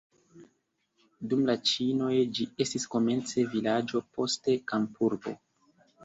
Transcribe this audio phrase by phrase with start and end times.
[1.33, 5.35] Dum la ĉinoj ĝi estis komence vilaĝo, poste kampurbo.